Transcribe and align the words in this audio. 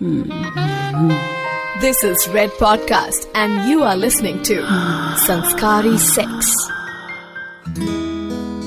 This 0.00 1.98
is 2.02 2.26
Red 2.34 2.52
Podcast, 2.58 3.26
and 3.34 3.68
you 3.68 3.82
are 3.82 3.96
listening 3.96 4.38
to 4.44 4.54
Sanskari 5.24 5.98
Sex. 5.98 6.54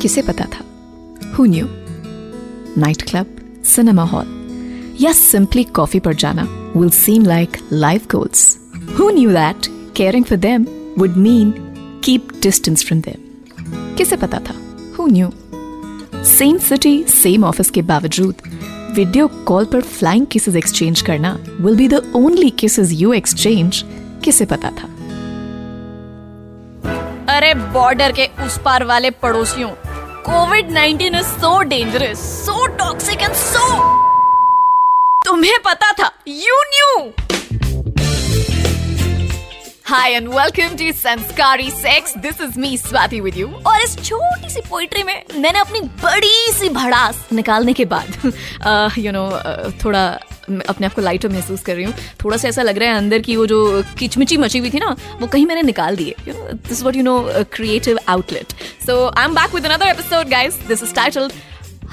किसे 0.01 0.21
पता 0.21 0.45
था? 0.45 0.65
Who 1.33 1.45
knew 1.45 1.67
night 2.77 3.01
club 3.09 3.35
cinema 3.65 4.03
hall 4.13 4.27
या 5.01 5.11
simply 5.13 5.63
coffee 5.79 5.99
पर 5.99 6.13
जाना 6.23 6.43
will 6.77 6.89
seem 6.99 7.25
like 7.25 7.57
life 7.73 8.07
goals 8.11 8.45
who 8.99 9.09
knew 9.09 9.29
that 9.31 9.67
caring 9.97 10.25
for 10.25 10.37
them 10.37 10.67
would 10.97 11.17
mean 11.17 11.51
keep 12.03 12.27
distance 12.43 12.85
from 12.85 13.01
them 13.01 13.95
किसे 13.97 14.15
पता 14.15 14.39
था? 14.39 14.55
Who 14.99 15.07
knew 15.07 15.31
same 16.37 16.57
city 16.69 17.03
same 17.21 17.43
office 17.43 17.69
के 17.69 17.81
बावजूद 17.81 18.35
video 18.95 19.27
call 19.47 19.65
पर 19.65 19.81
flying 19.81 20.25
kisses 20.31 20.55
exchange 20.55 21.01
करना 21.01 21.31
will 21.61 21.75
be 21.77 21.87
the 21.87 22.01
only 22.15 22.49
kisses 22.59 22.89
you 22.93 23.13
exchange 23.13 23.83
किसे 24.23 24.45
पता 24.45 24.69
था? 24.71 24.87
अरे 27.29 27.53
बॉर्डर 27.73 28.11
के 28.19 28.25
उस 28.45 28.57
पार 28.65 28.83
वाले 28.85 29.09
पड़ोसियों 29.23 29.69
Covid 30.27 30.69
19 30.73 31.15
is 31.19 31.27
so 31.41 31.61
dangerous 31.69 32.19
so 32.45 32.65
toxic 32.77 33.21
and 33.21 33.33
so 33.35 33.67
तुम्हें 35.25 35.57
पता 35.65 35.91
था 35.99 36.11
you 36.27 36.61
knew 36.75 37.72
Hi 39.93 40.09
and 40.17 40.29
welcome 40.29 40.75
to 40.77 40.85
Sanskari 40.91 41.69
Sex. 41.69 42.13
This 42.13 42.39
is 42.39 42.55
me, 42.57 42.69
Swati, 42.77 43.17
with 43.21 43.35
you. 43.39 43.49
और 43.67 43.81
इस 43.81 43.95
छोटी 43.97 44.49
सी 44.49 44.61
पोइट्री 44.69 45.03
में 45.03 45.23
मैंने 45.37 45.59
अपनी 45.59 45.79
बड़ी 46.03 46.51
सी 46.53 46.69
भड़ास 46.69 47.27
निकालने 47.33 47.73
के 47.73 47.85
बाद 47.85 48.31
यू 48.97 49.11
नो 49.11 49.25
थोड़ा 49.83 50.01
अपने 50.69 50.85
आप 50.85 50.93
को 50.93 51.01
लाइटर 51.01 51.29
महसूस 51.29 51.61
कर 51.61 51.75
रही 51.75 51.85
हूँ। 51.85 51.93
थोड़ा 52.23 52.37
सा 52.37 52.47
ऐसा 52.47 52.61
लग 52.61 52.77
रहा 52.77 52.89
है 52.89 52.97
अंदर 52.97 53.19
की 53.27 53.35
वो 53.35 53.45
जो 53.47 53.83
किचमिची 53.99 54.37
मची 54.37 54.59
हुई 54.59 54.69
थी 54.69 54.79
ना, 54.79 54.95
वो 55.19 55.27
कहीं 55.27 55.45
मैंने 55.45 55.61
निकाल 55.61 55.95
दी 55.95 56.13
है। 56.27 56.33
This 56.53 56.83
what 56.83 56.95
you 56.95 57.03
know 57.03 57.19
creative 57.53 57.99
outlet 58.07 58.53
so 58.85 59.05
I 59.07 59.25
am 59.25 59.35
back 59.35 59.53
with 59.55 59.65
another 59.65 59.87
episode 59.87 60.29
guys 60.29 60.59
this 60.67 60.83
is 60.83 60.93
titled 60.95 61.33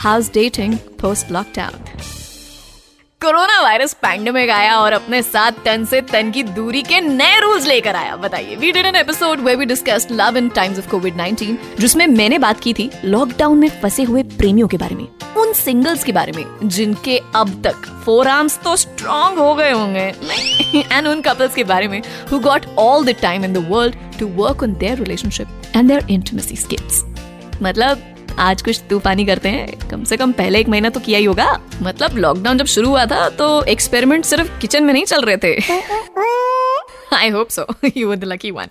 how's 0.07 0.33
dating 0.35 0.79
post 1.01 1.33
lockdown 1.33 1.85
corona 3.21 3.61
virus 3.61 3.93
pandemic 3.95 4.51
आया 4.51 4.77
और 4.77 4.93
अपने 4.93 5.21
साथ 5.23 5.53
तन 5.65 5.85
से 5.85 6.01
तन 6.01 6.31
की 6.31 6.43
दूरी 6.43 6.81
के 6.83 7.01
नए 7.01 7.41
रूल्स 7.41 7.67
लेकर 7.67 7.97
आया। 7.97 8.15
बताइए 8.17 8.55
we 8.57 8.71
did 8.73 8.87
an 8.87 8.97
episode 8.97 9.41
where 9.41 9.59
we 9.59 9.65
discussed 9.65 10.13
love 10.13 10.37
in 10.37 10.49
times 10.49 10.79
of 10.79 10.89
COVID 10.89 11.17
19 11.17 11.57
जिसमें 11.81 12.07
मैंने 12.07 12.39
बात 12.39 12.61
की 12.61 12.73
थी 12.73 12.91
लॉकडाउन 13.05 13.59
में 13.59 13.69
फंसे 13.83 14.03
हुए 14.03 14.23
प्रेमियों 14.23 14.69
के 14.69 14.77
बारे 14.77 14.95
में, 14.97 15.07
उन 15.37 15.53
सिंगल्स 15.53 16.05
के 16.05 16.13
बारे 16.13 16.33
में, 16.33 16.45
जिनके 16.69 17.21
अब 17.35 17.51
तक 17.65 17.87
फोर 18.07 18.29
आर्म्स 18.29 18.59
तो 18.59 18.77
स्ट्रॉन्ग 18.77 19.39
हो 19.39 19.55
गए 19.55 19.71
होंगे। 19.73 20.13
एंड 20.93 21.09
उन 21.09 21.21
कपल्स 21.21 21.55
के 21.55 21.65
बारे 21.65 21.89
में 21.89 22.01
who 22.33 22.39
got 22.41 22.67
all 22.79 23.05
the 23.05 23.17
time 23.23 23.45
in 23.45 23.53
the 23.53 23.67
world 23.71 23.97
to 24.19 24.29
work 24.43 24.63
on 24.63 24.75
their 24.75 24.99
relationship 24.99 25.77
and 25.77 25.89
their 25.89 26.07
intimacy 26.11 26.57
skills 26.57 27.05
मतलब 27.63 28.10
आज 28.41 28.63
कुछ 28.63 28.81
तूफानी 28.91 29.25
करते 29.27 29.49
हैं। 29.49 29.89
कम 29.89 30.05
से 30.05 30.17
कम 30.17 30.33
पहले 30.33 30.61
एक 30.61 30.69
महीना 30.69 30.89
तो 30.91 31.01
किया 31.01 31.19
ही 31.19 31.25
होगा। 31.25 31.47
मतलब 31.83 32.17
लॉकडाउन 32.19 32.59
जब 32.59 32.67
शुरू 32.67 32.89
हुआ 32.89 33.05
था 33.07 33.29
तो 33.39 33.63
एक्सपेरिमेंट 33.69 34.25
सिर्फ़ 34.25 34.59
किचन 34.61 34.85
में 34.85 34.93
नहीं 34.93 35.05
चल 35.05 35.23
रहे 35.23 35.37
थे। 35.37 35.55
I 37.17 37.29
hope 37.31 37.49
so 37.51 37.67
you 37.97 38.15
lucky 38.25 38.51
one 38.51 38.69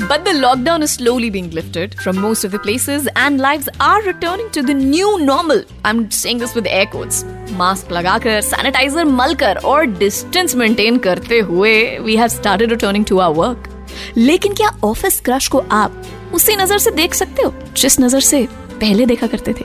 But 0.00 0.24
the 0.24 0.32
lockdown 0.36 0.82
is 0.84 0.94
slowly 0.94 1.28
being 1.34 1.46
lifted 1.58 1.94
from 2.00 2.18
most 2.22 2.46
of 2.46 2.50
the 2.54 2.58
places, 2.64 3.06
and 3.20 3.40
lives 3.42 3.68
are 3.84 4.00
returning 4.06 4.50
to 4.56 4.62
the 4.62 4.74
new 4.80 5.12
normal. 5.20 5.62
I'm 5.90 6.02
saying 6.16 6.42
this 6.42 6.52
with 6.58 6.68
air 6.72 6.88
quotes. 6.94 7.22
Mask 7.52 7.92
लगाकर 7.92 8.40
sanitiser 8.40 9.04
मलकर 9.20 9.58
और 9.64 9.84
distance 10.02 10.54
maintain 10.62 10.98
करते 11.06 11.38
हुए 11.50 11.72
we 11.98 12.16
have 12.16 12.28
started 12.28 12.70
returning 12.70 13.04
to 13.04 13.18
our 13.18 13.36
work 13.36 13.68
लेकिन 14.16 14.54
क्या 14.54 14.70
office 14.84 15.20
crush 15.24 15.48
को 15.48 15.64
आप 15.72 16.02
उसी 16.34 16.56
नज़र 16.56 16.78
से 16.78 16.90
देख 16.90 17.14
सकते 17.14 17.42
हो 17.42 17.54
जिस 17.76 18.00
नज़र 18.00 18.20
से 18.20 18.46
पहले 18.80 19.06
देखा 19.06 19.26
करते 19.26 19.52
थे। 19.52 19.64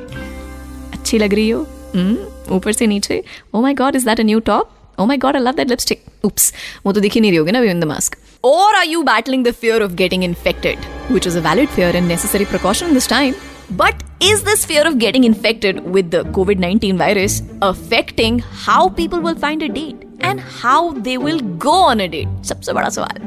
अच्छी 0.94 1.18
लग 1.18 1.34
रही 1.34 1.50
हो? 1.50 1.68
हम्म, 1.96 2.18
ऊपर 2.56 2.72
से 2.72 2.88
नीचे। 2.88 3.24
ओ 3.54 3.62
my 3.62 3.74
God 3.74 3.96
is 3.96 4.06
that 4.06 4.20
a 4.20 4.24
new 4.24 4.40
top 4.40 4.70
oh 5.00 5.06
my 5.06 5.18
God 5.18 5.36
I 5.36 5.42
love 5.42 5.52
that 5.52 5.70
lipstick 5.70 6.04
oops 6.24 6.54
वो 6.86 6.94
तो 6.94 7.00
दिख 7.00 7.18
नहीं 7.18 7.32
रही 7.32 7.38
होगी 7.38 7.52
ना 7.52 7.60
इन 7.60 7.80
द 7.80 7.84
मास्क 7.84 8.18
और 8.44 8.76
are 8.76 8.88
you 8.88 9.04
battling 9.04 9.46
the 9.46 9.52
fear 9.52 9.84
of 9.84 9.92
getting 9.92 10.24
infected 10.24 10.78
which 11.12 11.28
is 11.28 11.38
a 11.38 11.42
valid 11.42 11.70
fear 11.70 11.96
and 11.96 12.08
necessary 12.08 12.46
precaution 12.46 12.94
this 12.94 13.10
time 13.10 13.34
But 13.80 14.02
is 14.20 14.42
this 14.44 14.64
fear 14.70 14.82
of 14.88 14.96
getting 15.00 15.24
infected 15.24 15.78
with 15.96 16.10
the 16.12 16.22
COVID 16.38 16.60
19 16.60 16.98
virus 16.98 17.42
affecting 17.62 18.40
how 18.40 18.90
people 18.90 19.22
will 19.22 19.38
find 19.44 19.64
a 19.64 19.70
date 19.70 20.02
and 20.30 20.42
how 20.64 20.92
they 21.06 21.18
will 21.18 21.40
go 21.66 21.76
on 21.92 22.02
a 22.02 22.08
date? 22.08 22.44
सबसे 22.46 22.74
बड़ा 22.74 22.90
सवाल. 22.90 23.22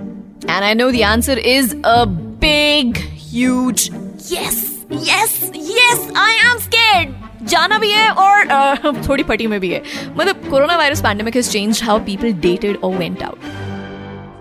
And 0.46 0.66
I 0.70 0.74
know 0.80 0.90
the 0.96 1.02
answer 1.02 1.36
is 1.54 1.72
a 1.92 2.06
big, 2.44 3.00
huge 3.32 3.86
yes, 4.32 4.73
yes 4.94 5.40
yes 5.56 6.08
I 6.16 6.34
am 6.42 6.58
scared 6.58 7.46
जाना 7.48 7.78
भी 7.78 7.90
है 7.90 8.08
और 8.10 8.46
uh, 8.46 9.08
थोड़ी 9.08 9.22
पटी 9.22 9.46
में 9.46 9.58
भी 9.60 9.70
है। 9.70 9.82
मतलब 10.16 10.48
corona 10.50 10.76
virus 10.76 11.00
pandemic 11.02 11.36
has 11.36 11.50
changed 11.50 11.84
how 11.84 11.98
people 12.04 12.32
dated 12.40 12.78
और 12.84 12.94
went 12.96 13.22
out 13.22 13.38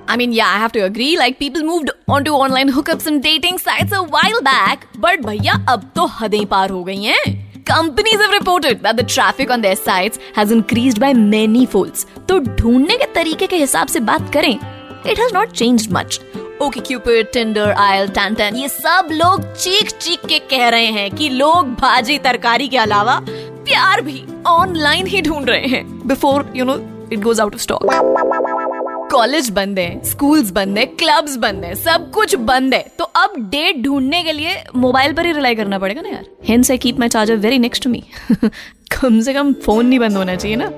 I 0.10 0.18
mean 0.18 0.34
yeah 0.34 0.48
I 0.48 0.60
have 0.60 0.70
to 0.74 0.82
agree 0.82 1.16
like 1.16 1.38
people 1.40 1.64
moved 1.64 1.92
on 2.10 2.24
to 2.24 2.34
online 2.36 2.70
hookups 2.70 3.08
and 3.08 3.22
dating 3.24 3.60
sites 3.60 3.94
a 3.94 4.02
while 4.02 4.40
back 4.44 4.86
but 5.00 5.26
भैया 5.26 5.54
अब 5.70 5.90
तो 5.96 6.06
हदें 6.20 6.46
पार 6.46 6.70
हो 6.70 6.84
गई 6.84 7.04
हैं। 7.04 7.42
Companies 7.70 8.22
have 8.22 8.32
reported 8.32 8.82
that 8.84 8.96
the 8.96 9.08
traffic 9.10 9.52
on 9.52 9.62
their 9.62 9.76
sites 9.76 10.20
has 10.38 10.54
increased 10.54 11.00
by 11.00 11.14
many 11.14 11.66
folds 11.66 12.06
तो 12.30 12.40
ढूँढने 12.40 12.98
के 12.98 13.14
तरीके 13.16 13.48
के 13.48 13.58
हिसाब 13.58 13.88
से 13.88 14.00
बात 14.12 14.32
करें 14.34 14.52
it 14.52 15.20
has 15.20 15.34
not 15.34 15.52
changed 15.54 15.92
much 15.92 16.20
OkCupid, 16.80 17.28
Tinder, 17.34 17.72
Aisle, 17.72 18.08
Tantan, 18.10 18.56
ये 18.56 18.68
सब 18.70 19.10
लोग 19.12 19.54
चीख 19.54 19.92
चीख 19.92 20.26
के 20.26 20.40
कह 20.50 20.68
रहे 20.70 20.86
हैं 20.88 21.10
कि 21.12 21.30
लोग 21.30 21.74
भाजी 21.76 22.18
तरकारी 22.20 22.68
के 22.68 22.78
अलावा 22.78 23.20
प्यार 23.30 24.02
भी 24.02 24.24
ऑनलाइन 24.48 25.08
ही 25.08 25.22
ढूंढ 25.22 25.50
रहे 25.50 25.68
हैं। 25.68 26.08
Before 26.08 26.52
you 26.56 26.66
know 26.66 26.76
it 27.14 27.20
goes 27.20 27.40
out 27.40 27.56
of 27.56 27.62
stock 27.62 27.82
college 29.12 29.50
बंद 29.50 29.80
है 29.80 30.04
स्कूल्स 30.06 30.52
बंद 30.52 30.78
है 30.78 30.86
क्लब्स 30.86 31.36
बंद 31.38 31.64
है, 31.66 31.74
सब 31.76 32.10
कुछ 32.12 32.36
बंद 32.36 32.74
है। 32.74 32.86
तो 33.00 33.04
अब 33.06 33.34
डेट 33.52 33.82
ढूँढने 33.84 34.24
के 34.24 34.32
लिए 34.32 34.64
मोबाइल 34.76 35.14
पर 35.14 35.26
ही 35.26 35.32
रिलाई 35.32 35.56
करना 35.56 35.80
पड़ेगा 35.80 36.02
ना 36.02 36.10
यार। 36.10 36.26
Hence 36.48 36.72
I 36.72 36.78
keep 36.78 37.00
my 37.00 37.10
charger 37.10 37.36
very 37.38 37.60
next 37.60 37.84
to 37.84 37.90
me 37.90 38.04
कम 38.92 39.20
से 39.22 39.34
कम 39.34 39.54
फ़ोन 39.66 39.86
नहीं 39.86 40.00
बंद 40.00 40.18
होना 40.18 40.36
चाहिए 40.36 40.58
ना। 40.58 40.72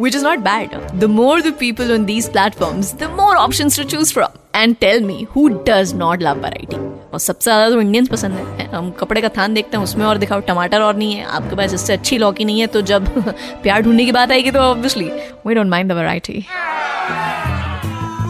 Which 0.00 0.16
is 0.16 0.24
not 0.24 0.38
bad 0.40 0.76
the 1.00 1.04
more 1.10 1.40
the 1.42 1.54
people 1.60 1.92
on 1.94 2.04
these 2.04 2.30
platforms 2.32 2.94
the 2.94 3.10
more 3.12 3.36
option 3.36 3.68
to 3.76 3.84
choose 3.96 4.12
from 4.14 4.38
and 4.54 4.74
tell 4.76 5.04
me 5.04 5.26
who 5.34 5.48
does 5.48 5.92
not 5.96 6.22
love 6.22 6.40
variety 6.42 6.76
और 6.76 7.18
सबसे 7.18 7.44
ज़्यादा 7.44 7.70
तो 7.70 7.80
इंडियंस 7.80 8.08
पसंद 8.08 8.34
है। 8.34 8.66
हम 8.70 8.90
कपड़े 8.90 9.20
का 9.20 9.28
थान 9.28 9.54
देखते 9.54 9.76
हैं, 9.76 9.84
उसमें 9.84 10.04
और 10.06 10.18
दिखाओ, 10.18 10.40
टमाटर 10.40 10.80
और 10.82 10.96
नहीं 10.96 11.14
है। 11.14 11.24
आपके 11.26 11.56
पास 11.56 11.74
इससे 11.74 11.92
अच्छी 11.92 12.18
लौकी 12.18 12.44
नहीं 12.44 12.60
है 12.60 12.66
तो 12.66 12.82
जब 12.82 13.08
प्यार 13.62 13.82
ढूँढने 13.82 14.04
की 14.04 14.12
बात 14.12 14.30
आएगी 14.30 14.50
तो 14.50 14.58
obviously 14.60 15.10
we 15.46 15.54
don't 15.54 15.66
mind 15.66 15.92
the 15.92 15.96
variety 15.96 16.44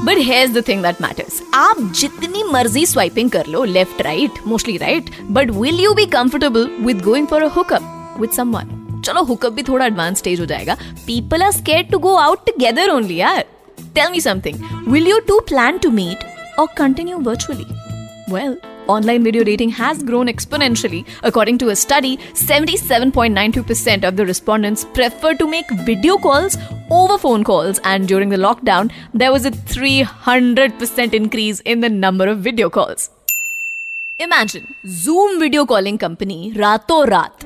but 0.05 0.19
here's 0.19 0.53
the 0.53 0.63
thing 0.69 0.83
that 0.83 1.01
matters 1.03 1.43
आप 1.55 1.81
जितनी 1.97 2.43
मर्ज़ी 2.53 2.85
स्वाइपिंग 2.87 3.31
कर 3.31 3.47
लो 3.47 3.65
left 3.67 4.03
right 4.03 4.39
mostly 4.47 4.77
right 4.77 5.11
but 5.31 5.51
will 5.51 5.81
you 5.81 5.95
be 5.95 6.07
comfortable 6.09 6.69
with 6.81 7.03
going 7.03 7.27
for 7.27 7.43
a 7.43 7.49
hookup 7.57 8.17
with 8.21 8.31
someone 8.31 8.77
चलो 9.07 9.23
हुकअप 9.25 9.53
भी 9.53 9.63
थोड़ा 9.63 9.85
एडवांस 9.87 10.19
स्टेज 10.19 10.41
हो 10.41 10.47
जाएगा। 10.47 10.75
People 11.07 11.43
are 11.43 11.51
scared 11.51 11.91
to 11.91 11.99
go 11.99 12.15
out 12.17 12.45
together 12.47 12.91
only 12.91 13.17
यार। 13.17 13.45
Tell 13.96 14.12
me 14.12 14.22
something 14.22 14.90
will 14.92 15.08
you 15.08 15.20
two 15.28 15.40
plan 15.50 15.78
to 15.84 15.90
meet 15.92 16.24
और 16.60 16.68
continue 16.78 17.18
virtually 17.30 17.66
well 18.34 18.58
online 18.88 19.24
video 19.24 19.44
dating 19.44 19.70
has 19.72 20.02
grown 20.04 20.28
exponentially. 20.28 21.06
According 21.24 21.58
to 21.60 21.70
a 21.70 21.76
study, 21.76 22.18
77.92% 22.34 24.04
of 24.04 24.16
the 24.16 24.26
respondents 24.26 24.86
prefer 24.98 25.34
to 25.36 25.48
make 25.48 25.72
video 25.88 26.18
calls 26.18 26.58
over 26.92 27.18
phone 27.18 27.44
calls, 27.44 27.80
and 27.84 28.08
during 28.08 28.30
the 28.30 28.38
lockdown, 28.38 28.92
there 29.14 29.32
was 29.32 29.46
a 29.46 29.52
300% 29.52 31.14
increase 31.14 31.62
in 31.62 31.80
the 31.80 31.90
number 31.90 32.28
of 32.28 32.40
video 32.40 32.70
calls. 32.70 33.10
Imagine 34.20 34.68
Zoom 34.88 35.40
video 35.40 35.66
calling 35.66 35.98
company 35.98 36.54
रातों 36.58 37.06
रात 37.08 37.46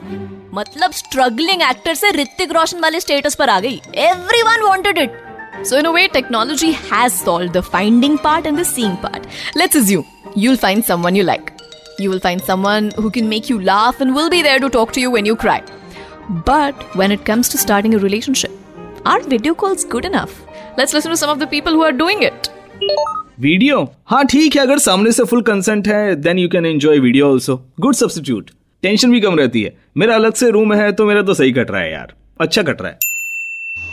मतलब 0.54 0.92
struggling 0.92 1.62
actor 1.62 1.94
से 1.96 2.12
ऋतिक 2.12 2.52
रोशन 2.52 2.80
वाले 2.80 3.00
status 3.00 3.36
पर 3.36 3.50
आ 3.50 3.60
गई 3.60 3.82
everyone 4.10 4.68
wanted 4.68 4.98
it 4.98 5.23
So 5.63 5.79
in 5.79 5.87
a 5.87 5.93
way, 5.93 6.09
technology 6.09 6.73
has 6.73 7.13
solved 7.19 7.53
the 7.53 7.63
finding 7.63 8.19
part 8.19 8.47
and 8.47 8.59
the 8.59 8.65
seeing 8.65 8.97
part. 8.97 9.27
Let's 9.55 9.75
assume 9.75 10.05
you'll 10.37 10.57
find 10.57 10.85
someone 10.85 11.15
you 11.15 11.23
like. 11.23 11.53
You 11.99 12.11
will 12.11 12.21
find 12.21 12.41
someone 12.43 12.91
who 12.93 13.11
can 13.11 13.29
make 13.29 13.49
you 13.49 13.61
laugh 13.61 14.01
and 14.01 14.15
will 14.15 14.29
be 14.29 14.43
there 14.43 14.59
to 14.59 14.69
talk 14.69 14.93
to 14.93 15.01
you 15.01 15.11
when 15.11 15.25
you 15.25 15.37
cry. 15.37 15.63
But 16.45 16.75
when 16.97 17.13
it 17.13 17.25
comes 17.25 17.49
to 17.51 17.59
starting 17.59 17.95
a 17.95 17.99
relationship, 17.99 18.51
are 19.07 19.21
video 19.21 19.55
calls 19.55 19.85
good 19.85 20.05
enough? 20.05 20.45
Let's 20.77 20.93
listen 20.93 21.11
to 21.11 21.17
some 21.17 21.31
of 21.31 21.39
the 21.39 21.47
people 21.47 21.73
who 21.73 21.83
are 21.83 21.93
doing 21.93 22.23
it. 22.23 22.51
Video 23.41 23.79
हाँ 24.11 24.25
ठीक 24.31 24.57
है 24.57 24.63
अगर 24.63 24.79
सामने 24.79 25.13
से 25.13 25.25
full 25.31 25.41
consent 25.43 25.89
है 25.89 26.15
then 26.15 26.39
you 26.39 26.49
can 26.49 26.67
enjoy 26.67 26.99
video 26.99 27.31
also 27.33 27.57
good 27.81 27.95
substitute 27.95 28.51
tension 28.83 29.13
भी 29.13 29.21
कम 29.21 29.39
रहती 29.39 29.63
है 29.63 29.75
मेरा 29.97 30.15
अलग 30.15 30.35
से 30.43 30.51
रूम 30.57 30.73
है 30.75 30.91
तो 30.93 31.07
मेरा 31.07 31.23
तो 31.23 31.35
सही 31.35 31.53
कट 31.53 31.71
रहा 31.71 31.81
है 31.81 31.91
यार 31.93 32.15
अच्छा 32.41 32.63
कट 32.63 32.83
रहा 32.83 32.91
है 32.91 33.13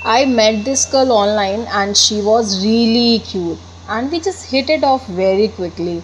I 0.04 0.26
met 0.26 0.66
this 0.66 0.86
girl 0.86 1.12
online 1.12 1.68
and 1.72 1.96
she 1.96 2.24
was 2.24 2.66
really 2.66 3.20
cute 3.20 3.60
and 3.88 4.12
we 4.12 4.20
just 4.20 4.50
hit 4.50 4.72
it 4.72 4.84
off 4.84 5.06
very 5.06 5.48
quickly. 5.48 6.02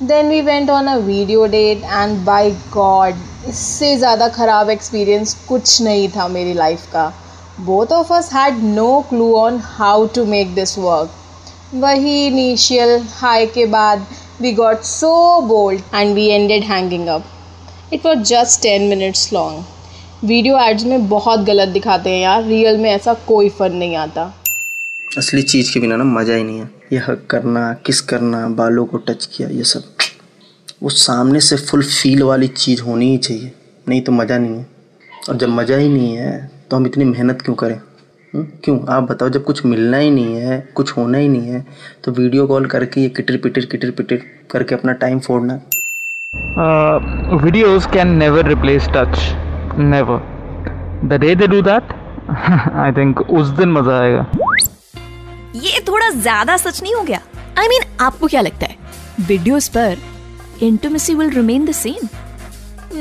Then 0.00 0.28
we 0.28 0.42
went 0.42 0.70
on 0.70 0.86
a 0.86 1.00
video 1.00 1.48
date 1.48 1.82
and 1.82 2.24
by 2.24 2.54
God, 2.70 3.16
इससे 3.48 3.96
ज़्यादा 3.96 4.28
ख़राब 4.36 4.70
एक्सपीरियंस 4.70 5.34
कुछ 5.48 5.80
नहीं 5.82 6.08
था 6.16 6.28
मेरी 6.28 6.54
लाइफ 6.54 6.86
का। 6.92 7.06
Both 7.60 7.92
of 7.92 8.12
us 8.14 8.32
had 8.34 8.62
no 8.64 9.00
clue 9.10 9.32
on 9.38 9.60
how 9.64 10.06
to 10.14 10.24
make 10.26 10.54
this 10.54 10.78
work 10.78 11.74
वही 11.82 12.26
initial 12.26 12.98
high 13.18 13.46
के 13.58 13.66
बाद 13.74 14.06
we 14.40 14.52
got 14.62 14.82
so 14.94 15.14
bold 15.48 15.82
and 15.94 16.14
we 16.14 16.28
ended 16.28 16.64
hanging 16.72 17.08
up 17.08 17.24
it 17.92 18.06
was 18.06 18.18
just 18.34 18.62
ten 18.62 18.88
minutes 18.88 19.32
long 19.32 19.64
video 20.24 20.58
ads 20.60 20.84
में 20.84 21.08
बहुत 21.08 21.40
गलत 21.44 21.68
दिखाते 21.68 22.10
हैं 22.10 22.20
यार। 22.22 22.42
Real 22.44 22.76
में 22.78 22.90
ऐसा 22.90 23.14
कोई 23.28 23.48
फन 23.50 23.72
नहीं 23.76 23.96
आता। 23.96 24.22
असली 25.18 25.42
चीज़ 25.42 25.72
के 25.74 25.80
बिना 25.80 25.96
ना 25.96 26.04
मज़ा 26.04 26.34
ही 26.34 26.44
नहीं 26.44 26.58
है। 26.58 26.70
ये 26.92 26.98
हक 26.98 27.26
करना 27.30 27.72
किस 27.86 28.00
करना 28.10 28.46
बालों 28.50 28.84
को 28.86 28.98
टच 28.98 29.26
किया 29.26 29.48
ये 29.48 29.64
सब। 29.64 29.82
वो 30.82 30.90
सामने 30.90 31.40
से 31.40 31.56
फुल 31.56 31.82
फील 31.84 32.22
वाली 32.22 32.48
चीज़ 32.48 32.82
होनी 32.82 33.10
ही 33.10 33.18
चाहिए। 33.18 33.52
नहीं 33.88 34.00
तो 34.02 34.12
मज़ा 34.12 34.38
नहीं 34.38 34.56
है। 34.56 34.66
और 35.28 35.36
जब 35.36 35.48
मज़ा 35.48 35.76
ही 35.76 35.88
नहीं 35.88 36.14
है 36.16 36.50
तो 36.70 36.76
हम 36.76 36.86
इतनी 36.86 37.04
मेहनत 37.04 37.42
क्यों 37.42 37.54
करें? 37.56 37.76
हुँ? 38.32 38.46
क्यों? 38.64 38.78
आप 38.88 39.02
बताओ 39.02 39.28
जब 39.28 39.44
कुछ 39.44 39.64
मिलना 39.66 39.98
ही 39.98 40.10
नहीं 40.10 40.34
है 40.36 40.60
कुछ 40.74 40.96
होना 40.96 41.18
ही 41.18 41.28
नहीं 41.28 41.48
है 41.48 41.66
तो 42.04 42.12
वीडियो 42.12 42.46
कॉल 42.46 42.66
करके 42.66 43.00
ये 43.00 43.08
किटर 43.10 43.36
पिटर 43.36 43.66
किटर 43.66 43.90
पिटर 43.90 44.22
करके 44.50 44.74
अपना 44.74 44.92
time 45.04 45.20
फोड़ना। 45.20 45.60
Videos 47.36 47.86
can 47.92 48.18
never 48.18 48.48
replace 48.48 48.86
touch 48.96 49.18
never 49.78 51.08
the 51.08 51.18
day 51.20 51.34
they 51.34 51.46
do 51.46 51.60
that 51.62 51.92
I 52.30 52.92
think 52.98 53.20
उस 53.20 53.48
दिन 53.58 53.72
मज़ा 53.72 53.98
आएगा 54.00 54.26
ये 55.54 55.80
थोड़ा 55.88 56.10
ज़्यादा 56.10 56.56
सच 56.56 56.82
नहीं 56.82 56.94
हो 56.94 57.02
गया 57.02 57.20
आई 57.58 57.64
I 57.64 57.68
मीन 57.68 57.82
mean, 57.82 58.00
आपको 58.00 58.26
क्या 58.26 58.40
लगता 58.40 58.66
है 58.66 59.26
वीडियोस 59.28 59.68
पर 59.76 59.98
intimacy 60.62 61.14
will 61.14 61.30
remain 61.30 61.66
the 61.66 61.72
same 61.82 62.08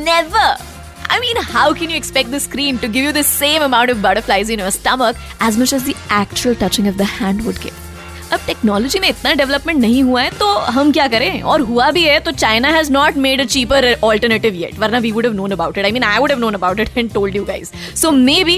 never 0.04 0.70
I 1.14 1.20
mean, 1.20 1.38
how 1.44 1.74
can 1.74 1.90
you 1.90 1.98
expect 1.98 2.32
the 2.32 2.40
screen 2.40 2.78
to 2.80 2.88
give 2.88 3.04
you 3.04 3.12
the 3.12 3.24
same 3.30 3.64
amount 3.64 3.90
of 3.90 4.02
butterflies 4.02 4.50
in 4.50 4.60
your 4.60 4.72
stomach 4.72 5.18
as 5.42 5.58
much 5.58 5.74
as 5.74 5.84
the 5.84 5.96
actual 6.10 6.56
touching 6.56 6.88
of 6.88 6.96
the 6.98 7.08
hand 7.14 7.44
would 7.46 7.60
give? 7.60 7.91
अब 8.32 8.40
technology 8.48 9.00
में 9.00 9.08
इतना 9.10 9.34
development 9.34 9.80
नहीं 9.80 10.02
हुआ 10.04 10.22
है 10.22 10.30
तो 10.40 10.54
हम 10.76 10.92
क्या 10.92 11.08
करें? 11.08 11.42
और 11.42 11.62
हुआ 11.62 11.90
भी 11.92 12.04
है 12.04 12.20
तो 12.20 12.32
China 12.32 12.68
has 12.68 12.92
not 12.92 13.18
made 13.18 13.42
a 13.42 13.46
cheaper 13.46 13.94
alternative 14.04 14.56
yet 14.56 14.80
वरना 14.80 14.98
we 14.98 15.12
would 15.12 15.26
have 15.26 15.34
known 15.34 15.52
about 15.52 15.78
it 15.78 15.86
I 15.86 15.92
mean 15.92 16.04
I 16.04 16.20
would 16.20 16.32
have 16.32 16.40
known 16.40 16.54
about 16.54 16.80
it 16.80 16.98
and 16.98 17.12
told 17.14 17.36
you 17.36 17.44
guys 17.44 17.72
so 17.96 18.12
maybe 18.44 18.56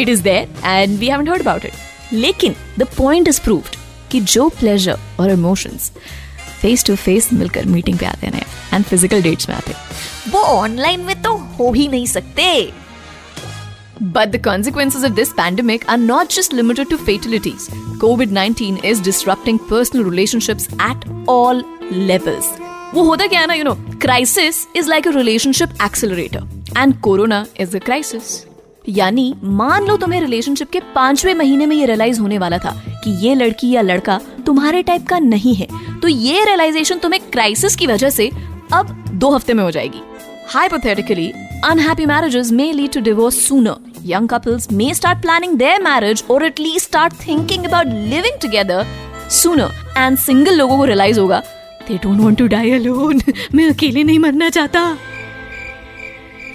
it 0.00 0.08
is 0.08 0.22
there 0.22 0.48
and 0.64 0.98
we 0.98 1.08
haven't 1.08 1.28
heard 1.28 1.42
about 1.42 1.64
it 1.64 1.72
लेकिन 2.12 2.54
the 2.78 2.86
point 2.96 3.28
is 3.28 3.40
proved 3.40 3.76
कि 4.10 4.20
जो 4.20 4.48
pleasure 4.48 4.98
और 5.20 5.30
emotions 5.30 5.90
face 6.60 6.84
to 6.84 6.94
face 6.96 7.32
मिलकर 7.32 7.64
meeting 7.66 7.98
पे 7.98 8.06
आते 8.06 8.26
हैं 8.26 8.44
and 8.74 8.84
physical 8.84 9.22
dates 9.22 9.48
में 9.48 9.56
आते 9.56 9.72
हैं। 9.72 10.32
वो 10.32 10.40
ऑनलाइन 10.40 11.00
में 11.00 11.20
तो 11.22 11.32
हो 11.58 11.72
ही 11.72 11.86
नहीं 11.88 12.06
सकते। 12.06 12.72
But 13.98 14.30
the 14.30 14.38
consequences 14.38 15.02
of 15.02 15.16
this 15.16 15.32
pandemic 15.32 15.88
are 15.88 15.96
not 15.96 16.28
just 16.28 16.52
limited 16.52 16.90
to 16.90 16.98
fatalities. 16.98 17.68
COVID 17.98 18.30
19 18.30 18.84
is 18.84 19.00
disrupting 19.00 19.58
personal 19.58 20.04
relationships 20.04 20.68
at 20.78 21.04
all 21.26 21.62
levels. 21.90 22.46
वो 22.94 23.02
होता 23.02 23.26
क्या 23.26 23.40
है 23.40 23.46
ना 23.46 23.54
you 23.54 23.64
know 23.64 23.74
crisis 24.02 24.66
is 24.76 24.88
like 24.90 25.08
a 25.08 25.10
relationship 25.12 25.70
accelerator 25.84 26.46
and 26.76 26.98
corona 27.00 27.44
is 27.60 27.76
a 27.76 27.80
crisis 27.80 28.44
यानी 28.88 29.32
मान 29.44 29.86
लो 29.86 29.96
तुम्हें 29.96 30.20
relationship 30.20 30.70
के 30.70 30.80
पांचवे 30.94 31.34
महीने 31.34 31.66
में 31.66 31.74
ये 31.76 31.86
रियलाइज़ 31.86 32.20
होने 32.20 32.38
वाला 32.38 32.58
था 32.58 32.74
कि 33.04 33.10
ये 33.26 33.34
लड़की 33.34 33.70
या 33.70 33.82
लड़का 33.82 34.20
तुम्हारे 34.46 34.82
टाइप 34.82 35.06
का 35.08 35.18
नहीं 35.18 35.54
है 35.54 35.68
तो 36.02 36.08
ये 36.08 36.44
रियलाइजेशन 36.44 36.98
तुम्हें 36.98 37.30
क्राइसिस 37.30 37.76
की 37.76 37.86
वजह 37.86 38.10
से 38.10 38.30
अब 38.74 38.94
दो 39.14 39.30
हफ़्ते 39.30 39.54
में 39.54 39.64
हो 39.64 39.70
जाएगी 39.70 40.02
hypothetically 40.48 41.32
unhappy 41.64 42.06
marriages 42.06 42.52
may 42.52 42.72
lead 42.72 42.92
to 42.92 43.00
divorce 43.00 43.46
sooner 43.46 43.85
Young 44.08 44.26
couples 44.28 44.70
may 44.70 44.92
start 44.92 45.20
planning 45.22 45.56
their 45.58 45.78
marriage 45.80 46.22
or 46.28 46.42
at 46.44 46.58
least 46.58 46.88
start 46.90 47.12
thinking 47.12 47.66
about 47.66 47.86
living 48.12 48.36
together 48.38 48.86
sooner. 49.28 49.68
And 49.96 50.18
single 50.18 50.56
लोगों 50.56 50.76
को 50.78 50.86
realize 50.86 51.18
होगा 51.18 51.42
they 51.88 51.98
don't 52.04 52.22
want 52.24 52.38
to 52.42 52.48
die 52.48 52.68
alone. 52.76 53.22
मैं 53.54 53.68
अकेले 53.70 54.04
नहीं 54.04 54.18
मरना 54.18 54.48
चाहता 54.58 54.82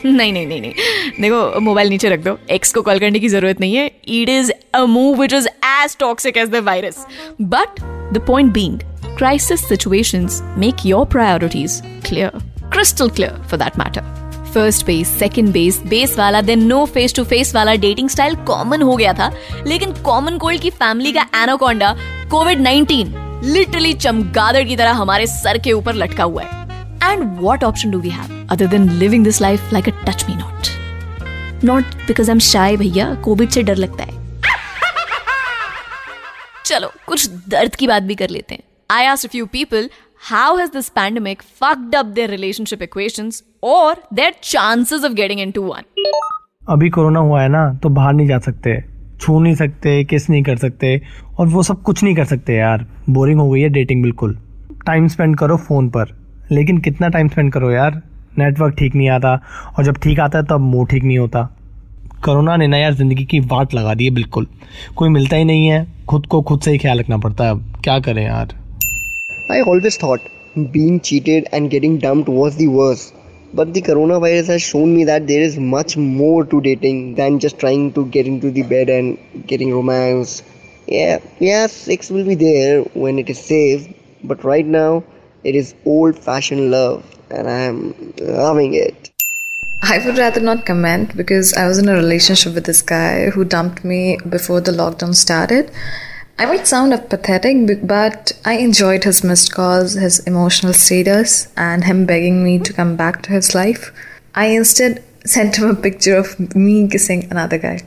नहीं 0.05 0.31
नहीं 0.33 0.45
नहीं 0.47 0.61
नहीं 0.61 1.21
देखो 1.21 1.59
मोबाइल 1.61 1.89
नीचे 1.89 2.09
रख 2.09 2.19
दो 2.23 2.37
एक्स 2.51 2.73
को 2.73 2.81
कॉल 2.81 2.99
करने 2.99 3.19
की 3.19 3.29
ज़रूरत 3.29 3.59
नहीं 3.59 3.75
है 3.75 3.85
it 4.19 4.29
is 4.29 4.51
a 4.75 4.85
move 4.93 5.21
which 5.21 5.33
is 5.33 5.47
as 5.47 5.97
toxic 5.99 6.37
as 6.37 6.49
the 6.49 6.63
virus 6.69 7.05
but 7.41 7.81
the 8.13 8.23
point 8.27 8.53
being 8.53 8.79
crisis 9.19 9.63
situations 9.71 10.37
make 10.57 10.83
your 10.91 11.05
priorities 11.05 11.75
clear 12.03 12.31
crystal 12.71 13.09
clear 13.09 13.35
for 13.47 13.57
that 13.57 13.77
matter. 13.77 14.03
First 14.53 14.85
base 14.85 15.07
second 15.19 15.51
base 15.51 15.79
base 15.87 16.17
वाला 16.17 16.41
then 16.41 16.63
no 16.63 16.85
face 16.85 17.15
to 17.15 17.23
face 17.23 17.55
वाला 17.55 17.75
dating 17.75 18.09
style 18.09 18.35
common 18.35 18.81
हो 18.81 18.95
गया 18.95 19.13
था। 19.13 19.31
लेकिन 19.67 19.93
common 19.93 20.37
cold 20.37 20.61
की 20.61 20.69
family 20.69 21.11
का 21.11 21.25
anaconda 21.43 21.95
Covid 22.31 22.61
19 22.61 23.13
literally 23.43 23.93
चमगादड़ 23.93 24.63
की 24.63 24.75
तरह 24.75 24.91
हमारे 24.91 25.27
सर 25.27 25.57
के 25.57 25.73
ऊपर 25.73 25.95
लटका 25.95 26.23
हुआ 26.23 26.43
है। 26.43 27.11
And 27.11 27.37
what 27.41 27.63
option 27.63 27.91
do 27.91 27.99
we 27.99 28.09
have 28.09 28.47
other 28.51 28.67
than 28.67 28.89
living 28.89 29.23
this 29.23 29.41
life 29.41 29.73
like 29.73 29.89
a 29.89 29.91
touch 29.91 30.25
me 30.29 30.35
not 30.35 31.63
not 31.63 31.83
because 31.83 32.29
I 32.29 32.33
am 32.33 32.39
shy 32.39 32.77
भैया 32.77 33.15
कोविड 33.15 33.49
से 33.49 33.63
डर 33.63 33.75
लगता 33.75 34.03
है। 34.03 34.19
चलो, 36.65 36.91
कुछ 37.07 37.29
दर्द 37.49 37.75
की 37.75 37.87
बात 37.87 38.03
भी 38.03 38.15
कर 38.15 38.29
लेते 38.29 38.55
हैं। 38.55 38.63
I 38.91 39.05
asked 39.05 39.27
few 39.27 39.45
people 39.45 39.89
how 40.31 40.49
has 40.57 40.69
this 40.69 40.87
pandemic 40.89 41.39
fucked 41.61 41.93
up 41.99 42.09
their 42.17 42.29
relationship 42.31 42.81
equations? 42.87 43.37
Or 43.63 43.95
their 44.11 44.31
chances 44.41 45.03
of 45.03 45.15
getting 45.15 45.39
into 45.41 45.63
one? 45.65 45.83
अभी 46.69 46.89
कोरोना 46.89 47.19
हुआ 47.19 47.41
है 47.41 47.49
ना 47.49 47.73
तो 47.83 47.89
बाहर 47.89 48.13
नहीं 48.13 48.27
जा 48.27 48.39
सकते 48.39 48.75
छू 49.21 49.39
नहीं 49.39 49.55
सकते 49.55 50.03
किस 50.03 50.29
नहीं 50.29 50.43
कर 50.43 50.57
सकते 50.57 51.01
और 51.39 51.47
वो 51.47 51.63
सब 51.63 51.81
कुछ 51.83 52.03
नहीं 52.03 52.15
कर 52.15 52.25
सकते 52.25 52.53
यार। 52.55 52.85
बोरिंग 53.09 53.39
हो 53.39 53.49
गई 53.51 53.61
है 53.61 53.69
डेटिंग 53.69 54.01
बिल्कुल। 54.03 54.33
टाइम 54.85 55.07
स्पेंड 55.07 55.37
करो 55.37 55.57
फ़ोन 55.57 55.89
पर। 55.89 56.15
लेकिन 56.51 56.77
कितना 56.77 57.07
टाइम 57.07 57.27
स्पेंड 57.27 57.51
करो 57.53 57.71
यार? 57.71 58.01
नेटवर्क 58.37 58.75
ठीक 58.79 58.95
नहीं 58.95 59.09
आता 59.09 59.33
और 59.77 59.85
जब 59.85 59.97
ठीक 60.03 60.19
आता 60.19 60.37
है 60.37 60.45
तब 60.45 60.59
मुँह 60.61 60.85
ठीक 60.85 61.03
नहीं 61.03 61.17
होता। 61.17 61.43
कोरोना 62.25 62.55
ने 62.57 62.67
ना 62.67 62.77
यार 62.77 62.93
ज़िंदगी 62.93 63.25
की 63.25 63.39
वाट 63.39 63.73
लगा 63.73 63.93
दी 63.93 64.05
है 64.05 64.11
बिल्कुल। 64.11 64.47
कोई 64.95 65.09
मिलता 65.09 65.35
ही 65.35 65.45
नहीं 65.45 65.67
है। 65.67 65.85
खुद 66.09 66.25
को 66.25 66.41
खुद 66.41 66.61
से 66.61 66.71
ही 66.71 66.77
ख्याल 66.77 66.99
रखना 66.99 67.17
पड़ता 67.17 67.43
है 67.43 67.51
अब। 67.51 67.63
क्या 67.83 67.99
करें 67.99 68.25
यार? 68.25 68.59
I 69.51 69.61
always 69.61 69.97
thought 70.03 70.29
being 70.75 70.99
cheated 70.99 71.49
and 71.53 71.69
getting 71.69 71.97
dumped 72.05 72.29
was 72.29 72.57
the 72.57 72.67
worst. 72.77 73.20
But 73.53 73.73
the 73.73 73.81
coronavirus 73.81 74.47
has 74.47 74.61
shown 74.61 74.95
me 74.95 75.03
that 75.05 75.27
there 75.27 75.41
is 75.41 75.57
much 75.57 75.97
more 75.97 76.45
to 76.45 76.61
dating 76.61 77.15
than 77.15 77.39
just 77.39 77.59
trying 77.59 77.93
to 77.93 78.05
get 78.05 78.25
into 78.25 78.49
the 78.49 78.63
bed 78.63 78.89
and 78.89 79.17
getting 79.45 79.73
romance. 79.73 80.41
Yeah, 80.87 81.19
yeah, 81.39 81.67
sex 81.67 82.09
will 82.09 82.25
be 82.25 82.35
there 82.35 82.81
when 82.93 83.19
it 83.19 83.29
is 83.29 83.39
safe, 83.39 83.87
but 84.23 84.43
right 84.43 84.65
now 84.65 85.03
it 85.43 85.55
is 85.55 85.75
old 85.85 86.17
fashioned 86.17 86.71
love 86.71 87.03
and 87.29 87.49
I 87.49 87.59
am 87.59 88.13
loving 88.19 88.73
it. 88.73 89.09
I 89.81 89.99
would 90.05 90.17
rather 90.17 90.39
not 90.39 90.65
comment 90.65 91.17
because 91.17 91.53
I 91.53 91.67
was 91.67 91.79
in 91.79 91.89
a 91.89 91.93
relationship 91.93 92.53
with 92.53 92.65
this 92.65 92.81
guy 92.81 93.31
who 93.31 93.43
dumped 93.43 93.83
me 93.83 94.17
before 94.29 94.61
the 94.61 94.71
lockdown 94.71 95.15
started 95.15 95.71
I 96.37 96.45
might 96.45 96.67
sound 96.67 96.93
a 96.93 96.97
pathetic, 96.97 97.87
but 97.87 98.31
I 98.43 98.53
enjoyed 98.53 99.03
his 99.03 99.23
missed 99.23 99.53
calls, 99.53 99.93
his 99.93 100.19
emotional 100.19 100.73
status, 100.73 101.47
and 101.55 101.83
him 101.83 102.05
begging 102.05 102.43
me 102.43 102.59
to 102.59 102.73
come 102.73 102.95
back 102.95 103.21
to 103.23 103.31
his 103.31 103.53
life. 103.53 103.91
I 104.33 104.47
instead 104.47 105.03
sent 105.25 105.57
him 105.57 105.69
a 105.69 105.75
picture 105.75 106.15
of 106.15 106.55
me 106.55 106.87
kissing 106.87 107.27
another 107.29 107.57
guy. 107.57 107.81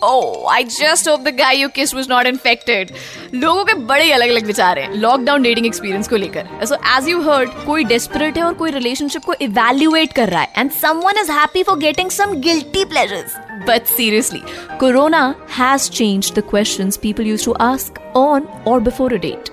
Oh, 0.00 0.46
I 0.46 0.62
just 0.62 1.06
hope 1.06 1.24
the 1.24 1.32
guy 1.32 1.52
you 1.54 1.68
kissed 1.68 1.94
was 1.94 2.08
not 2.10 2.26
infected. 2.30 2.90
लोगों 3.34 3.64
के 3.64 3.74
बड़े 3.86 4.10
अलग 4.12 4.28
अलग 4.28 4.44
विचार 4.46 4.78
हैं 4.78 4.94
lockdown 4.94 5.42
dating 5.42 5.66
experience 5.66 6.08
को 6.08 6.16
लेकर। 6.16 6.66
So 6.66 6.74
as 6.96 7.08
you 7.08 7.20
heard 7.22 7.50
कोई 7.66 7.84
डेस्परेट 7.84 8.36
है 8.36 8.42
और 8.42 8.54
कोई 8.54 8.70
रिलेशनशिप 8.70 9.24
को 9.24 9.34
इवेल्युएट 9.40 10.12
कर 10.12 10.28
रहा 10.28 10.40
है 10.40 10.52
and 10.58 10.70
someone 10.72 11.18
is 11.20 11.32
happy 11.32 11.62
for 11.62 11.78
getting 11.78 12.10
some 12.10 12.34
guilty 12.40 12.84
pleasures 12.84 13.34
but 13.68 13.86
seriously 13.86 14.42
corona 14.80 15.22
has 15.58 15.90
change 15.90 16.32
the 16.36 16.42
questions 16.50 16.96
people 17.02 17.26
use 17.26 17.44
to 17.44 17.52
ask 17.60 17.98
on 18.16 18.46
और 18.66 18.80
before 18.80 19.14
a 19.14 19.18
date 19.26 19.48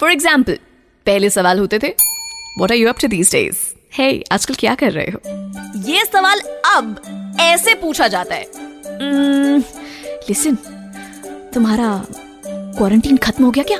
for 0.00 0.12
example 0.12 0.58
पहले 1.06 1.30
सवाल 1.30 1.58
होते 1.58 1.78
थे 1.78 1.94
what 2.58 2.70
are 2.70 2.78
you 2.78 2.88
up 2.88 3.00
to 3.00 3.08
these 3.08 3.32
days 3.32 3.56
hey 3.94 4.10
आजकल 4.32 4.54
क्या 4.54 4.74
कर 4.74 4.92
रहे 4.92 5.10
हो? 5.10 5.20
ये 5.90 6.04
सवाल 6.04 6.40
अब 6.76 7.36
ऐसे 7.40 7.74
पूछा 7.74 8.08
जाता 8.08 8.34
है। 8.34 8.66
लिसन 9.00 10.54
तुम्हारा 11.54 11.90
क्वारंटीन 12.48 13.16
खत्म 13.16 13.44
हो 13.44 13.50
गया 13.50 13.64
क्या? 13.64 13.78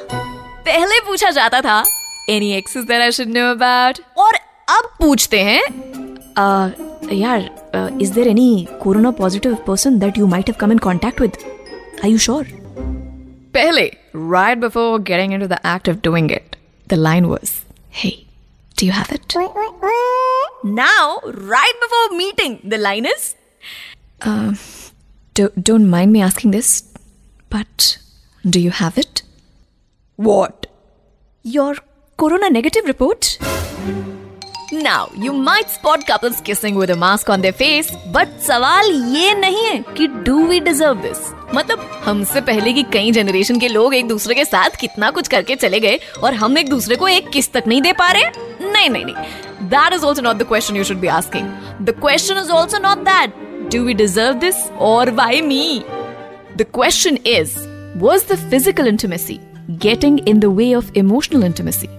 पहले 0.69 1.01
पूछा 1.07 1.31
जाता 1.31 1.61
था 1.61 1.83
any 2.31 2.53
exes 2.53 2.85
that 2.85 3.03
I 3.03 3.13
should 3.13 3.29
know 3.37 3.51
about 3.51 3.99
और 4.19 4.35
अब 4.77 4.91
पूछते 4.99 5.41
हैं 5.43 5.63
यार 7.13 7.99
is 8.03 8.13
there 8.13 8.29
any 8.29 8.67
corona 8.83 9.11
positive 9.21 9.55
person 9.67 9.99
that 9.99 10.19
you 10.19 10.27
might 10.27 10.49
have 10.49 10.57
come 10.61 10.73
in 10.73 10.79
contact 10.89 11.21
with 11.21 11.37
are 12.05 12.11
you 12.11 12.19
sure 12.19 12.47
पहले 13.55 13.87
right 14.17 14.59
before 14.59 14.99
getting 15.01 15.33
into 15.35 15.47
the 15.47 15.59
act 15.75 15.89
of 15.89 15.97
doing 16.05 16.33
it 16.33 16.57
the 16.87 16.95
line 16.95 17.25
was 17.25 17.53
hey 17.95 18.11
do 18.81 18.87
you 18.87 18.93
have 18.93 19.15
it 19.15 19.37
now 20.67 21.19
right 21.27 21.77
before 21.85 22.17
meeting 22.17 22.57
the 22.67 22.75
line 22.81 23.07
is 23.07 23.33
do, 25.39 25.49
don't 25.71 25.89
mind 25.89 26.13
me 26.13 26.21
asking 26.21 26.51
this, 26.51 26.85
but 27.51 27.99
do 28.45 28.61
you 28.61 28.71
have 28.71 28.99
it? 28.99 29.23
What? 30.19 30.67
Your 31.45 31.77
corona 32.19 32.51
negative 32.51 32.87
report? 32.87 33.39
Now, 34.71 35.11
you 35.17 35.33
might 35.33 35.71
spot 35.71 36.07
couples 36.07 36.41
kissing 36.43 36.75
with 36.75 36.91
a 36.91 36.97
mask 36.97 37.31
on 37.31 37.41
their 37.41 37.55
face, 37.61 37.91
but 38.13 38.29
सवाल 38.47 38.91
ये 39.17 39.35
नहीं 39.35 39.65
है 39.67 39.79
कि 39.97 40.09
do 40.25 40.37
we 40.51 40.61
deserve 40.67 41.01
this? 41.07 41.21
मतलब 41.55 41.89
हमसे 42.05 42.41
पहले 42.49 42.73
की 42.73 42.83
कई 42.93 43.13
जनरेशन 43.13 43.61
के 43.61 43.69
लोग 43.69 43.95
एक 43.95 44.09
दूसरे 44.09 44.35
के 44.35 44.45
साथ 44.45 44.77
कितना 44.81 45.11
कुछ 45.19 45.29
करके 45.35 45.57
चले 45.57 45.81
गए 45.81 45.99
और 46.23 46.35
हम 46.43 46.59
एक 46.59 46.69
दूसरे 46.71 46.97
को 46.97 47.09
एक 47.09 47.29
किस 47.33 47.53
तक 47.53 47.65
नहीं 47.69 47.83
दे 47.83 47.93
पा 48.03 48.11
रहे 48.13 48.71
नहीं 48.73 48.91
नहीं 48.91 49.05
नहीं 49.05 49.71
That 49.71 49.95
is 49.95 50.05
also 50.09 50.23
not 50.23 50.39
the 50.39 50.47
question 50.51 50.77
you 50.77 50.85
should 50.89 51.01
be 51.01 51.09
asking. 51.15 51.49
The 51.85 51.95
question 52.05 52.39
is 52.43 52.51
also 52.59 52.79
not 52.85 53.05
that. 53.05 53.33
Do 53.70 53.84
we 53.86 53.94
deserve 53.94 54.40
this 54.40 54.70
or 54.80 55.06
why 55.08 55.42
me? 55.42 55.84
The 56.58 56.66
question 56.66 57.18
is, 57.26 57.56
was 57.96 58.24
the 58.26 58.38
physical 58.38 58.88
intimacy 58.88 59.40
getting 59.80 60.20
in 60.20 60.40
the 60.40 60.52
way 60.52 60.74
of 60.74 60.92
emotional 60.96 61.44
intimacy? 61.44 61.90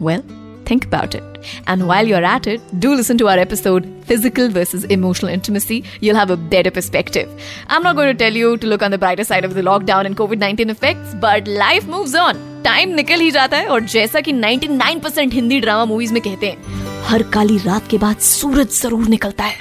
Well, 0.00 0.22
think 0.64 0.84
about 0.86 1.14
it. 1.14 1.22
And 1.66 1.86
while 1.86 2.06
you're 2.06 2.24
at 2.24 2.46
it, 2.46 2.60
do 2.80 2.94
listen 2.94 3.18
to 3.18 3.28
our 3.28 3.38
episode 3.38 3.86
Physical 4.06 4.48
versus 4.48 4.84
Emotional 4.84 5.30
Intimacy. 5.30 5.84
You'll 6.00 6.16
have 6.16 6.30
a 6.30 6.36
better 6.36 6.70
perspective. 6.70 7.28
I'm 7.68 7.82
not 7.82 7.96
going 7.96 8.08
to 8.08 8.18
tell 8.24 8.32
you 8.34 8.56
to 8.56 8.66
look 8.66 8.82
on 8.82 8.90
the 8.90 8.98
brighter 8.98 9.24
side 9.24 9.44
of 9.44 9.54
the 9.54 9.62
lockdown 9.62 10.06
and 10.06 10.16
COVID 10.16 10.38
19 10.38 10.70
effects, 10.70 11.14
but 11.20 11.46
life 11.48 11.86
moves 11.86 12.14
on. 12.14 12.36
Time 12.64 12.94
निकल 12.94 13.20
ही 13.20 13.30
जाता 13.30 13.56
है 13.56 13.66
और 13.68 13.80
जैसा 13.94 14.20
कि 14.20 14.32
99% 14.32 15.32
Hindi 15.32 15.60
drama 15.60 15.84
movies 15.84 16.12
में 16.12 16.20
कहते 16.22 16.46
हैं 16.46 17.02
हर 17.08 17.22
काली 17.34 17.58
रात 17.58 17.88
के 17.90 17.98
बाद 17.98 18.18
सूरज 18.28 18.80
जरूर 18.82 19.08
निकलता 19.08 19.44
है 19.44 19.56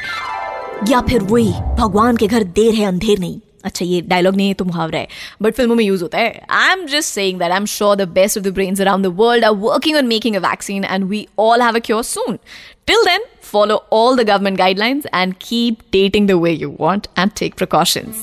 या 0.87 1.01
फिर 1.01 1.23
वही, 1.23 1.53
भगवान 1.53 2.17
के 2.17 2.27
घर 2.27 2.43
देर 2.43 2.75
है, 2.75 2.85
अंधेर 2.85 3.19
नहीं। 3.19 3.41
अच्छा 3.65 3.85
ये 3.85 4.01
डायलॉग 4.01 4.37
नहीं 4.37 4.49
है 4.49 4.55
तो 4.55 4.65
मुहावरा 4.65 4.99
है। 4.99 5.09
बट 5.43 5.55
फ़िल्मों 5.55 5.75
में 5.75 5.85
यूज़ 5.85 6.03
होता 6.03 6.19
है। 6.19 6.43
I 6.51 6.73
am 6.73 6.87
just 6.87 7.09
saying 7.09 7.39
that 7.39 7.51
I 7.51 7.57
am 7.57 7.67
sure 7.67 7.97
the 7.97 8.09
best 8.09 8.39
of 8.39 8.45
the 8.45 8.49
brains 8.49 8.81
around 8.81 9.07
the 9.07 9.09
world 9.17 9.45
are 9.45 9.51
working 9.51 9.97
on 9.97 10.07
making 10.07 10.37
a 10.37 10.39
vaccine 10.39 10.85
and 10.85 11.05
we 11.05 11.29
all 11.39 11.63
have 11.63 11.75
a 11.77 11.79
cure 11.79 12.03
soon 12.03 12.39
till 12.87 13.05
then 13.05 13.21
follow 13.55 13.77
all 13.93 14.17
the 14.17 14.25
government 14.29 14.59
guidelines 14.59 15.07
and 15.15 15.35
keep 15.39 15.77
dating 15.97 16.27
the 16.27 16.37
way 16.39 16.51
you 16.63 16.73
want 16.81 17.07
and 17.19 17.35
take 17.43 17.57
precautions. 17.57 18.17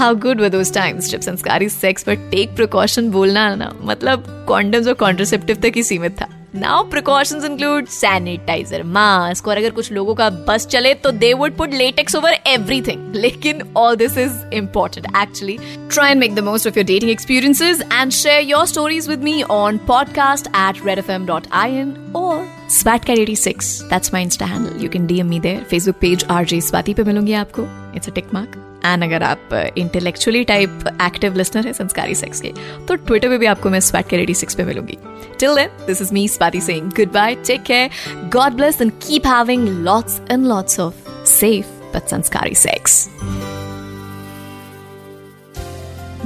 How 0.00 0.14
good 0.24 0.38
were 0.38 0.50
those 0.54 0.70
times, 0.76 1.08
जब 1.08 1.20
संस्कारी 1.20 1.68
sex 1.68 2.02
पर 2.02 2.14
take 2.14 2.56
precaution 2.56 3.10
बोलना 3.10 3.54
ना 3.54 3.76
मतलब 3.82 4.44
condoms 4.48 4.86
और 4.86 4.94
contraceptive 4.94 5.56
तक 5.56 5.72
ही 5.76 5.82
सीमित 5.82 6.12
था। 6.12 6.39
Now 6.54 6.82
precautions 6.90 7.44
include 7.44 7.86
sanitizer 7.86 8.82
mask 8.82 9.48
और 9.48 9.56
अगर 9.56 9.70
कुछ 9.70 9.90
लोगों 9.92 10.14
का 10.14 10.28
बस 10.48 10.66
चले 10.66 10.94
तो 10.94 11.10
they 11.12 11.32
would 11.34 11.56
put 11.56 11.74
latex 11.74 12.16
over 12.16 12.32
everything 12.46 13.14
लेकिन 13.14 13.62
all 13.76 13.96
this 13.96 14.18
is 14.18 14.54
important 14.54 15.06
actually 15.16 15.58
try 15.90 16.10
and 16.10 16.20
make 16.20 16.34
the 16.34 16.40
most 16.40 16.66
of 16.66 16.78
your 16.78 16.86
dating 16.86 17.10
experiences 17.10 17.82
and 17.92 18.12
share 18.12 18.42
your 18.42 18.66
stories 18.66 19.08
with 19.08 19.22
me 19.22 19.42
on 19.50 19.78
podcast 19.86 20.48
at 20.48 20.86
Red 20.86 20.98
F 20.98 21.10
redfm.in 21.10 21.92
or 22.14 22.46
swatcat86 22.68 23.88
that's 23.88 24.12
my 24.12 24.24
insta 24.24 24.46
handle. 24.46 24.76
You 24.76 24.88
can 24.88 25.06
dm 25.06 25.28
me 25.28 25.40
there. 25.40 25.60
Facebook 25.66 26.00
page 26.00 26.26
rj 26.30 26.60
swati 26.62 26.94
पे 26.94 27.04
मिलूँगी 27.04 27.32
आपको 27.34 27.68
it's 27.96 28.08
a 28.08 28.12
tick 28.12 28.34
mark 28.34 28.69
and 28.86 29.04
अगर 29.04 29.22
आप 29.22 29.48
intellectually 29.78 30.44
type 30.44 30.84
active 31.02 31.36
listener 31.36 31.66
है 31.66 31.72
संस्कारी 31.72 32.14
sex 32.14 32.40
के 32.40 32.52
तो 32.88 32.94
Twitter 32.94 33.28
पे 33.28 33.38
भी 33.38 33.46
आपको 33.46 33.70
मैं 33.70 33.80
स्वैट 33.80 34.08
के 34.08 34.34
सिक्स 34.34 34.54
पे 34.54 34.64
मिलूँगी। 34.64 34.98
Till 35.38 35.54
then 35.54 35.86
this 35.86 36.02
is 36.02 36.12
me 36.14 36.28
Swati 36.28 36.60
Singh 36.60 36.90
goodbye 37.12 37.34
take 37.34 37.62
care 37.62 37.90
God 38.28 38.52
bless 38.52 38.80
and 38.80 38.92
keep 38.92 39.26
having 39.26 39.68
lots 39.68 40.20
and 40.30 40.46
lots 40.46 40.80
of 40.80 41.24
safe 41.26 41.66
but 41.94 42.08
संस्कारी 42.08 42.54
sex 42.54 43.08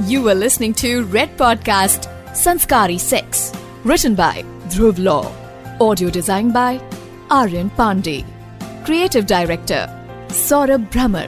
You 0.07 0.21
were 0.23 0.33
listening 0.35 0.73
to 0.79 0.89
Red 1.11 1.29
Podcast 1.37 2.07
Sanskari 2.39 2.97
Sex, 3.03 3.43
written 3.91 4.17
by 4.17 4.43
Dhruv 4.73 4.99
Law, 5.05 5.23
audio 5.85 6.09
designed 6.17 6.53
by 6.57 6.81
Aryan 7.37 7.71
Pandey, 7.79 8.17
creative 8.89 9.25
director 9.33 9.81
Saurabh 10.43 10.89
Brahmer. 10.97 11.27